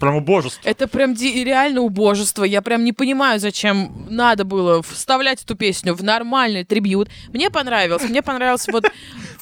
[0.00, 0.68] прям убожество.
[0.68, 2.44] Это прям реально убожество.
[2.44, 7.08] Я прям не понимаю, зачем надо было вставлять эту песню в нормальный трибьют.
[7.28, 8.02] Мне понравилось.
[8.08, 8.90] Мне понравился вот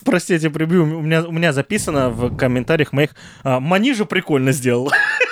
[0.14, 0.82] Простите, прибью.
[0.84, 3.10] У меня, у меня записано в комментариях моих
[3.42, 4.90] а, Манижа прикольно сделал.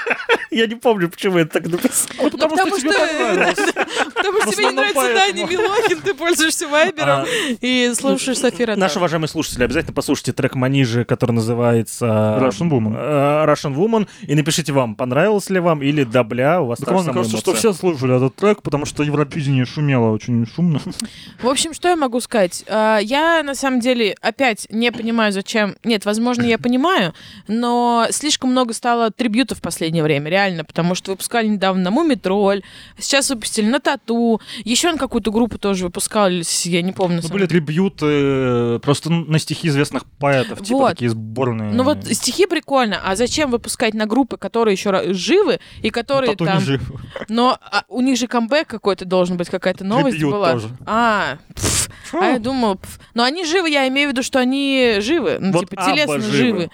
[0.53, 2.09] Я не помню, почему я так написал.
[2.19, 3.59] Ну, потому, потому что, тебе понравилось.
[4.15, 5.15] Потому что тебе не нравится.
[5.15, 7.27] Даня Милохин, ты пользуешься вайбером А,
[7.61, 8.77] и слушаешь Софира.
[8.77, 12.95] Наши уважаемые слушатели, обязательно послушайте трек Манижи, который называется Russian Woman.
[12.97, 16.91] э, Russian Woman, и напишите вам, понравилось ли вам, или да бля, у вас Так
[16.91, 20.81] мне кажется, что все слушали этот трек, потому что Евровидение шумело очень шумно.
[21.41, 22.65] В общем, что я могу сказать?
[22.69, 25.77] Я, на самом деле, опять не понимаю, зачем...
[25.85, 27.15] Нет, возможно, я понимаю,
[27.49, 32.15] но слишком много стало трибютов в последнее время, реально, потому что выпускали недавно на Муми
[32.15, 32.63] Тролль,
[32.99, 37.21] сейчас выпустили на Тату, еще на какую-то группу тоже выпускались, я не помню.
[37.23, 40.91] Ну, были трибьюты э, просто на стихи известных поэтов, типа Вот.
[40.91, 41.73] такие сборные.
[41.73, 46.37] Ну вот стихи прикольно, а зачем выпускать на группы, которые еще живы и которые не
[46.37, 46.61] там...
[46.61, 46.83] жив.
[47.29, 50.53] Но а, у них же камбэк какой-то должен быть, какая-то новость Трибьют была.
[50.53, 50.69] тоже.
[50.87, 52.99] А, пф, а я думал, пф.
[53.15, 56.33] но они живы, я имею в виду, что они живы, ну, Вот типа телесно живы.
[56.33, 56.71] живы.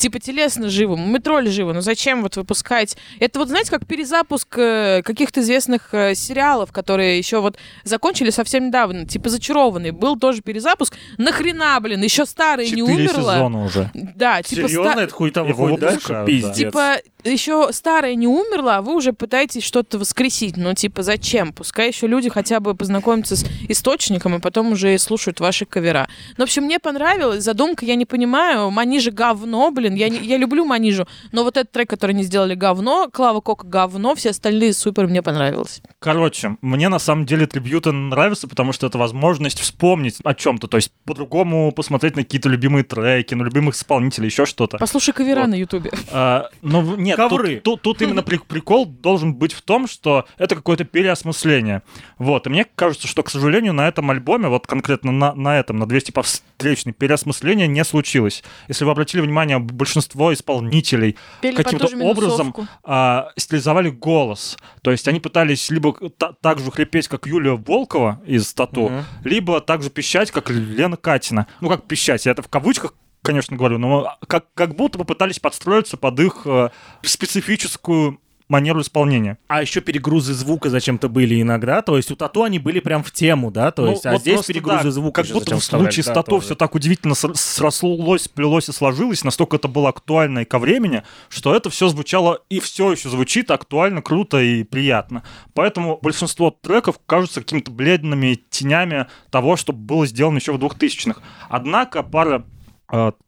[0.00, 2.96] Типа телесно живы, метроль живы, ну зачем вот выпускать?
[3.18, 8.68] Это вот, знаете, как перезапуск э, каких-то известных э, сериалов, которые еще вот закончили совсем
[8.68, 9.90] недавно, типа «Зачарованный».
[9.90, 10.96] Был тоже перезапуск.
[11.18, 13.34] Нахрена, блин, еще старый не Четыре умерла.
[13.34, 13.90] сезона уже.
[13.92, 16.24] Да, типа Серьезно, ста- это Его выпускают, да.
[16.24, 16.56] Пиздец.
[16.56, 20.56] Типа, еще старая не умерла, а вы уже пытаетесь что-то воскресить.
[20.56, 21.52] Ну, типа, зачем?
[21.52, 26.08] Пускай еще люди хотя бы познакомятся с источником, и потом уже и слушают ваши кавера.
[26.38, 28.70] Ну, в общем, мне понравилась задумка, я не понимаю.
[28.70, 29.89] Манижа говно, блин.
[29.94, 33.08] Я, не- я люблю Манижу, но вот этот трек, который они сделали, говно.
[33.12, 35.82] Клава Кока говно, все остальные супер, мне понравилось.
[35.98, 40.76] Короче, мне на самом деле трибьюты нравятся, потому что это возможность вспомнить о чем-то, то
[40.76, 44.78] есть по-другому посмотреть на какие-то любимые треки, на любимых исполнителей, еще что-то.
[44.78, 45.48] Послушай кавера Вот.
[45.50, 45.90] на Ютубе.
[46.12, 47.56] А, ну, нет, Ковры.
[47.56, 51.82] Тут, тут- тут именно при- прикол должен быть в том, что это какое-то переосмысление.
[52.18, 55.78] Вот, и мне кажется, что, к сожалению, на этом альбоме, вот конкретно на, на этом,
[55.78, 58.42] на 200 по встречной, переосмысления не случилось.
[58.68, 61.16] Если вы обратили внимание, большинство исполнителей
[61.56, 64.56] каким-то образом а, стилизовали голос.
[64.82, 69.04] То есть они пытались либо та- так же хрипеть, как Юлия Волкова из «Тату», Мгм.
[69.24, 71.46] либо так же пищать, как Лена Катина.
[71.60, 75.38] Ну, как пищать, я это в кавычках, конечно, говорю, но как, как будто бы пытались
[75.38, 76.70] подстроиться под их э,
[77.02, 79.38] специфическую манеру исполнения.
[79.48, 81.80] А еще перегрузы звука зачем-то были иногда.
[81.82, 83.70] То есть у тату они были прям в тему, да?
[83.70, 85.22] То Ну, есть, а вот здесь перегрузы да, звука.
[85.22, 86.46] Как будто в случае с да, тату тоже.
[86.46, 91.02] все так удивительно ср- срослось, плелось и сложилось, настолько это было актуально и ко времени,
[91.28, 95.22] что это все звучало и все еще звучит актуально, круто и приятно.
[95.54, 101.20] Поэтому большинство треков кажутся какими-то бледными тенями того, что было сделано еще в 2000-х.
[101.48, 102.44] Однако пара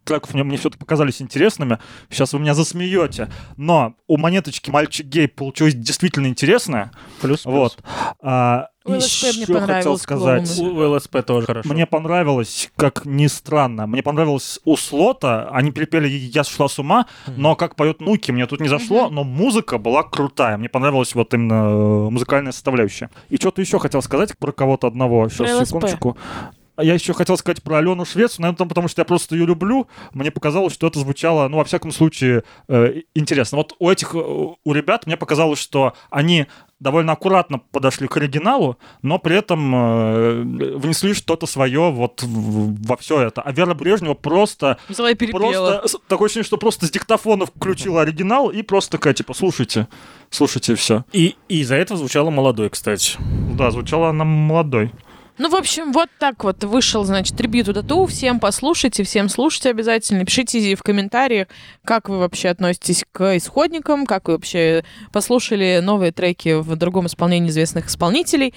[0.05, 1.79] треков мне, мне все-таки показались интересными.
[2.11, 3.29] Сейчас вы меня засмеете.
[3.57, 6.92] Но у монеточки «Мальчик гей» получилось действительно интересное.
[7.20, 7.55] Плюс, плюс.
[7.55, 7.79] Вот.
[8.20, 10.59] А, У ЛСП мне еще хотел понравилось сказать.
[10.59, 11.72] У ЛСП тоже хорошо.
[11.72, 17.07] Мне понравилось, как ни странно, мне понравилось у Слота, они перепели «Я шла с ума»,
[17.37, 21.33] но как поет Нуки, мне тут не зашло, но музыка была крутая, мне понравилась вот
[21.35, 23.11] именно э, музыкальная составляющая.
[23.29, 26.16] И что-то еще хотел сказать про кого-то одного, Про сейчас, ЛСП.
[26.74, 29.88] А Я еще хотел сказать про Алену Швец, наверное, потому что я просто ее люблю.
[30.12, 33.58] Мне показалось, что это звучало, ну, во всяком случае, э, интересно.
[33.58, 36.46] Вот у этих, э, у ребят мне показалось, что они
[36.80, 40.42] довольно аккуратно подошли к оригиналу, но при этом э,
[40.76, 43.42] внесли что-то свое вот в- во все это.
[43.42, 45.78] А Вера Брежнева просто, Взяла и перепела.
[45.80, 49.88] просто такое ощущение, что просто с диктофона включила оригинал и просто такая, типа, слушайте,
[50.30, 51.04] слушайте, все.
[51.12, 53.18] И, и из-за этого звучало молодой, кстати.
[53.56, 54.90] Да, звучала она молодой.
[55.42, 58.07] Ну, в общем, вот так вот вышел, значит, трибют Тату.
[58.07, 60.24] Всем послушайте, всем слушайте обязательно.
[60.24, 61.48] Пишите в комментариях,
[61.85, 67.50] как вы вообще относитесь к исходникам, как вы вообще послушали новые треки в другом исполнении
[67.50, 68.55] известных исполнителей.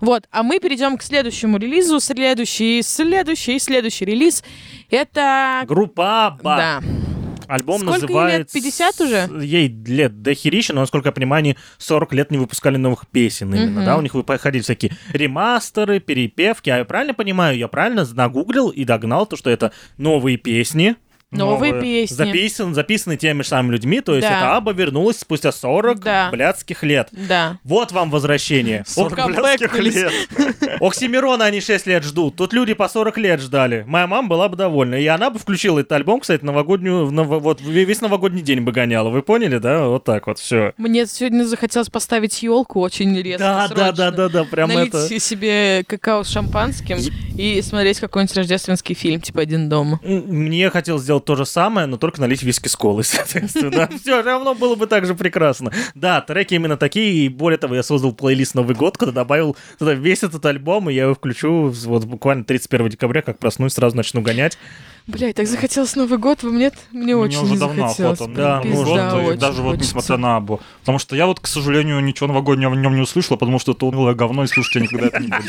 [0.00, 2.00] Вот, а мы перейдем к следующему релизу.
[2.00, 4.42] Следующий, следующий, следующий релиз.
[4.90, 5.62] Это...
[5.68, 6.56] Группа Абба.
[6.56, 7.13] Да.
[7.48, 8.10] Альбом Сколько ей лет?
[8.10, 8.54] называется...
[8.54, 9.44] 50 уже?
[9.44, 13.80] Ей лет дохерища, но, насколько я понимаю, они 40 лет не выпускали новых песен именно,
[13.80, 13.84] Мгм.
[13.84, 13.96] да?
[13.96, 16.70] У них выходили всякие ремастеры, перепевки.
[16.70, 17.56] А я правильно понимаю?
[17.58, 20.96] Я правильно нагуглил и догнал то, что это новые песни,
[21.34, 22.02] Новые, Новые.
[22.06, 22.14] песни.
[22.14, 24.36] записан, записаны теми же самыми людьми, то есть Да.
[24.38, 26.28] это Аба вернулась спустя 40 Да.
[26.30, 27.08] блядских лет.
[27.12, 27.58] Да.
[27.64, 28.84] Вот вам возвращение.
[28.86, 30.12] 40 Ок- блядских лет.
[30.80, 32.36] Оксимирона они 6 лет ждут.
[32.36, 33.84] Тут люди по 40 лет ждали.
[33.86, 34.94] Моя мама была бы довольна.
[34.96, 38.72] И она бы включила этот альбом, кстати, новогоднюю, в ново- вот весь новогодний день бы
[38.72, 39.10] гоняла.
[39.10, 39.86] Вы поняли, да?
[39.88, 40.72] Вот так вот, все.
[40.76, 43.38] Мне сегодня захотелось поставить елку очень резко.
[43.38, 43.92] Да, да, срочно.
[43.92, 45.20] да, да, да, прям Налить это.
[45.20, 46.98] себе какао с шампанским
[47.36, 50.00] и смотреть какой-нибудь рождественский фильм, типа «Один дома».
[50.04, 53.88] Мне хотелось сделать то же самое, но только налить виски с колой, соответственно.
[54.00, 55.72] Все равно было бы так же прекрасно.
[55.94, 60.22] Да, треки именно такие, и более того, я создал плейлист «Новый год», куда добавил весь
[60.22, 64.58] этот альбом, и я его включу вот буквально 31 декабря, как проснусь, сразу начну гонять.
[65.06, 68.20] Блядь, так захотелось Новый год, вы мне, мне Мне очень уже давно захотелось.
[68.20, 68.34] охота.
[68.34, 69.96] Да, ну, пизда, год, и очень даже вот хочется.
[69.96, 70.60] несмотря на Абу.
[70.80, 73.84] Потому что я вот, к сожалению, ничего новогоднего в нем не услышал, потому что это
[73.84, 75.42] унылое говно, и слушать я никогда это не буду.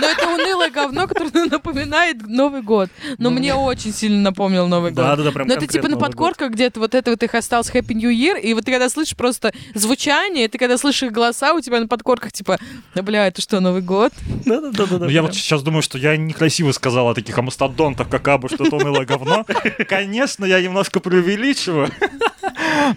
[0.00, 2.88] Но это унылое говно, которое напоминает Новый год.
[3.18, 5.18] Но мне очень сильно напомнил Новый Да, год.
[5.18, 7.94] да, да, прям Но это типа на подкорках где-то вот это вот их осталось Happy
[7.94, 11.60] New Year, и вот ты когда слышишь просто звучание, ты когда слышишь их голоса, у
[11.60, 12.58] тебя на подкорках типа,
[12.94, 14.12] да бля, это что, Новый год?
[14.46, 14.98] Да-да-да-да.
[14.98, 18.64] Но я вот сейчас думаю, что я некрасиво сказал о таких мастодонтах, как Абу, что
[18.64, 19.44] это унылое говно.
[19.88, 21.90] Конечно, я немножко преувеличиваю,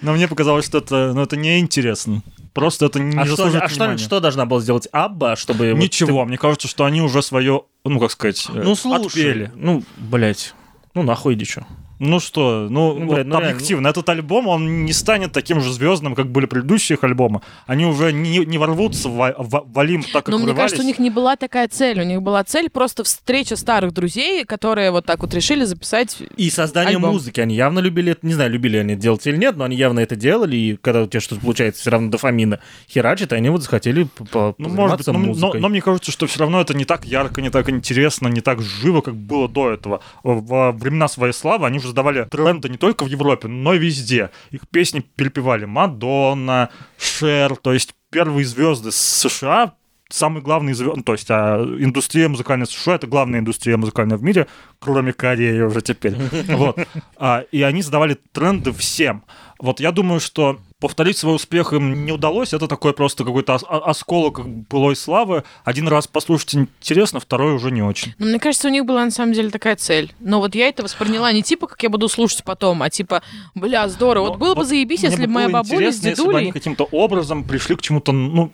[0.02, 2.22] но мне показалось, что это, ну, это неинтересно.
[2.54, 3.98] Просто это не А, что, заслуживает а что, внимания.
[3.98, 5.72] что должна была сделать Абба, чтобы...
[5.74, 9.08] вот Ничего, мне кажется, что они уже свое, ну, как сказать, ты- э, Ну, слушай.
[9.08, 9.52] отпели.
[9.56, 10.54] Ну, блядь.
[10.94, 11.64] Ну, нахуй иди, чё.
[12.06, 13.50] Ну что, ну, Ну, вот блядь, ну реально.
[13.56, 17.42] объективно, этот альбом, он не станет таким же звездным, как были предыдущие их альбомы.
[17.66, 20.72] Они уже не, не ворвутся в, Ва- в Валим так, как Но мне врывались.
[20.72, 22.02] кажется, у них не была такая цель.
[22.02, 26.50] У них была цель просто встреча старых друзей, которые вот так вот решили записать И
[26.50, 27.12] создание Альбом.
[27.14, 27.40] музыки.
[27.40, 28.28] Они явно любили это.
[28.28, 30.58] Не знаю, любили они это делать или нет, но они явно это делали.
[30.58, 34.56] И когда у тебя что-то получается, все равно дофамина херачит, и они вот захотели Ну,
[34.58, 35.62] может быть, но, но- музыкой.
[35.62, 38.62] но мне кажется, что все равно это не так ярко, не так интересно, не так
[38.62, 40.02] живо, как было до этого.
[40.24, 44.32] Во времена своей славы они уже сдавали тренды не только в Европе, но и везде.
[44.52, 49.74] Их песни перепевали Мадонна, Шер, то есть первые звезды с США,
[50.10, 54.48] самые главные звезды, то есть а, индустрия музыкальная США это главная индустрия музыкальная в мире,
[54.80, 56.16] кроме Кореи уже теперь.
[56.50, 56.78] Вот.
[57.18, 59.24] А, И они задавали тренды всем.
[59.60, 62.52] Вот я думаю, что повторить свой успех им не удалось.
[62.52, 65.46] Это такой просто какой-то осколок былой славы.
[65.64, 68.14] Один раз послушать интересно, второй уже не очень.
[68.18, 70.14] Но мне кажется, у них была на самом деле такая цель.
[70.20, 73.24] Но вот я это восприняла не типа, как я буду слушать потом, а типа,
[73.56, 74.26] бля, здорово.
[74.26, 76.10] Вот Но было бы вот заебись, мне если бы бы моя было бабуля с интересно,
[76.10, 76.52] если бы они дедулей...
[76.52, 78.52] каким-то образом пришли к чему-то, ну,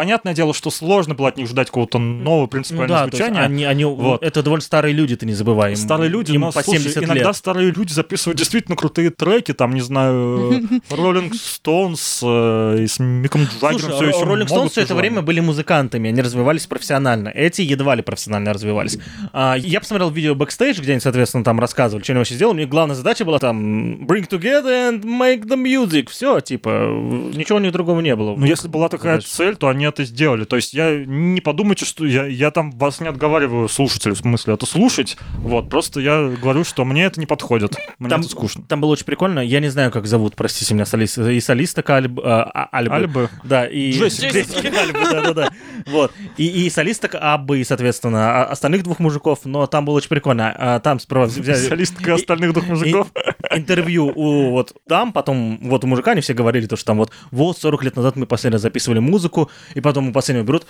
[0.00, 3.16] понятное дело, что сложно было от них ждать какого-то нового Ну принципиального да, то есть
[3.18, 3.44] звучания.
[3.44, 4.22] они, они, Вот.
[4.22, 5.72] это довольно старые люди, ты не забывай.
[5.72, 7.36] Им- Старые люди, им но по слушай, 70 иногда лет.
[7.36, 13.92] старые люди записывают действительно крутые треки, там, не знаю, Роллинг Стоунс и с Миком Джаггером
[13.92, 17.28] все еще Роллинг могут Стоунс все это время были музыкантами, они развивались профессионально.
[17.28, 18.98] Эти едва ли профессионально развивались.
[19.34, 22.56] А, я посмотрел видео бэкстейдж, где они, соответственно, там рассказывали, что они вообще сделали.
[22.56, 26.08] У них главная задача была там bring together and make the music.
[26.08, 26.68] Все, типа,
[27.34, 28.34] ничего у них другого не было.
[28.34, 30.44] Ну, если была такая цель, то они это сделали.
[30.44, 34.54] То есть я не подумайте, что я, я там вас не отговариваю слушателей, в смысле,
[34.54, 35.16] это слушать.
[35.38, 37.76] Вот, просто я говорю, что мне это не подходит.
[37.98, 38.64] Мне Там, это скучно.
[38.66, 39.40] там было очень прикольно.
[39.40, 42.94] Я не знаю, как зовут, простите меня, солист, и солисток Альб, а, а, Альбы.
[42.94, 43.30] Альбы.
[43.44, 43.92] Да, и...
[43.92, 45.50] Джессика Альба, да-да-да.
[45.86, 46.12] Вот.
[46.36, 49.40] И, и солисток Аббы, и, соответственно, а- остальных двух мужиков.
[49.44, 50.54] Но там было очень прикольно.
[50.56, 51.56] А, Там справа взяли...
[51.56, 53.08] Солистка остальных двух мужиков.
[53.50, 57.10] Интервью у вот там, потом вот у мужика они все говорили, то, что там вот,
[57.30, 60.66] вот 40 лет назад мы последний раз записывали музыку, и потом мы последнего берут.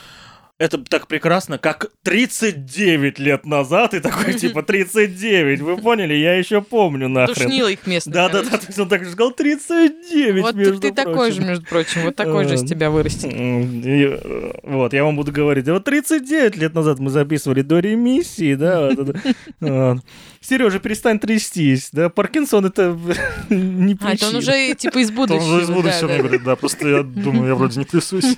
[0.60, 6.60] Это так прекрасно, как 39 лет назад, и такой типа 39, вы поняли, я еще
[6.60, 7.34] помню нахрен.
[7.34, 8.10] Тушнила их место.
[8.10, 11.48] Да-да-да, то есть он так же сказал 39, Вот между ты, ты такой же, прочим.
[11.48, 12.02] между прочим.
[12.02, 13.32] Вот такой же из Э, тебя вырастет.
[13.32, 17.78] И, э, Вот, я вам буду говорить, а вот 39 лет назад мы записывали до
[17.78, 18.90] ремиссии, да.
[19.60, 20.00] Вот.
[20.42, 22.98] Сережа, перестань трястись, да, Паркинсон это
[23.48, 24.38] не А, это он причина.
[24.38, 25.42] уже типа из То будущего.
[25.42, 26.06] он уже из да, будущего да.
[26.08, 28.36] мне говорит, да, просто я думаю, я вроде не трясусь.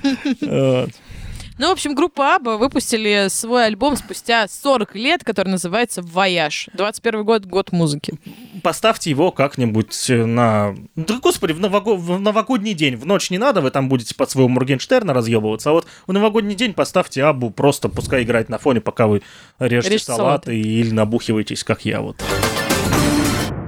[1.59, 6.69] Ну, в общем, группа Аба выпустили свой альбом спустя 40 лет, который называется «Вояж».
[6.73, 8.15] 21 год, год музыки.
[8.63, 10.75] поставьте его как-нибудь э, на...
[10.97, 12.97] Да, господи, в, нового- в новогодний день.
[12.97, 16.55] В ночь не надо, вы там будете под своего Моргенштерна разъебываться, а вот в новогодний
[16.55, 19.23] день поставьте Абу, просто пускай играет на фоне, пока вы
[19.59, 20.59] режете Режете салаты салаты.
[20.61, 22.17] или набухиваетесь, как я вот.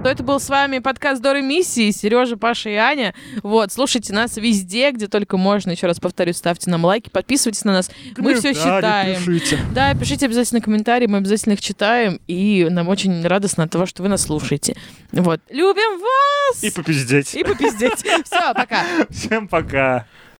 [0.04, 3.14] То это был с вами подкаст Доры Миссии, Сережа, Паша и Аня.
[3.42, 5.70] Вот, слушайте нас везде, где только можно.
[5.70, 7.90] Еще раз повторю, ставьте нам лайки, подписывайтесь на нас.
[8.18, 9.16] Мы все считаем.
[9.16, 9.58] пишите.
[9.74, 14.02] Да, пишите обязательно комментарии, мы обязательно их читаем, и нам очень радостно от того, что
[14.02, 14.76] вы нас слушаете.
[15.10, 15.40] Вот.
[15.48, 16.62] Любим вас!
[16.62, 17.34] И попиздеть.
[17.34, 18.00] И попиздеть.
[18.26, 18.84] Все, пока.
[19.08, 20.04] Всем пока.